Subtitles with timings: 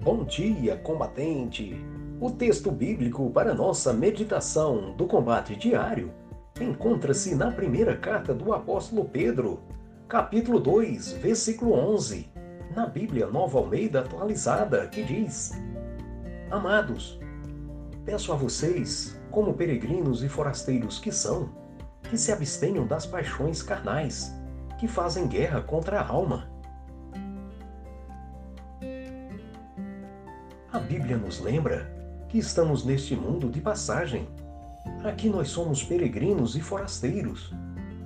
[0.00, 1.76] Bom dia, combatente!
[2.20, 6.12] O texto bíblico para nossa meditação do combate diário
[6.60, 9.60] encontra-se na primeira carta do apóstolo Pedro,
[10.06, 12.30] capítulo 2, versículo 11,
[12.76, 15.60] na Bíblia Nova Almeida atualizada, que diz:
[16.48, 17.18] Amados,
[18.04, 21.50] peço a vocês, como peregrinos e forasteiros que são,
[22.04, 24.32] que se abstenham das paixões carnais,
[24.78, 26.56] que fazem guerra contra a alma
[30.70, 31.90] A Bíblia nos lembra
[32.28, 34.28] que estamos neste mundo de passagem.
[35.02, 37.54] Aqui nós somos peregrinos e forasteiros.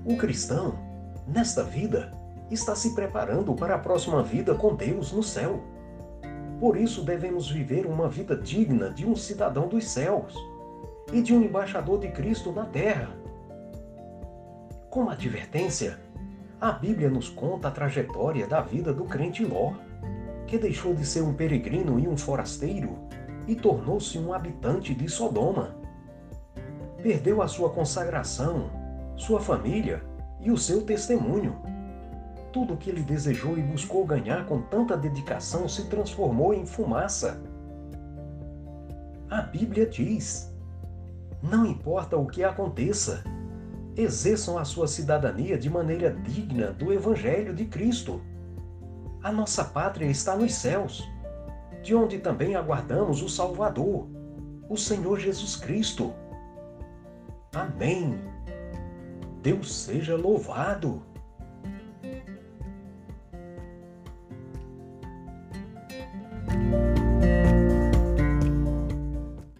[0.05, 0.79] O cristão,
[1.27, 2.12] nesta vida,
[2.53, 5.61] está se preparando para a próxima vida com Deus no céu.
[6.61, 10.33] Por isso devemos viver uma vida digna de um cidadão dos céus
[11.12, 13.11] e de um embaixador de Cristo na terra.
[14.89, 15.98] Como advertência,
[16.61, 19.72] a Bíblia nos conta a trajetória da vida do crente Ló
[20.47, 22.98] que deixou de ser um peregrino e um forasteiro
[23.47, 25.77] e tornou-se um habitante de Sodoma.
[27.03, 28.71] Perdeu a sua consagração,
[29.17, 30.03] sua família
[30.41, 31.57] e o seu testemunho.
[32.53, 37.43] Tudo o que ele desejou e buscou ganhar com tanta dedicação se transformou em fumaça.
[39.31, 40.53] A Bíblia diz:
[41.43, 43.25] não importa o que aconteça,
[43.97, 48.23] exerçam a sua cidadania de maneira digna do Evangelho de Cristo.
[49.23, 51.09] A nossa pátria está nos céus,
[51.81, 54.09] de onde também aguardamos o Salvador,
[54.69, 56.12] o Senhor Jesus Cristo.
[57.55, 58.19] Amém.
[59.41, 61.03] Deus seja louvado.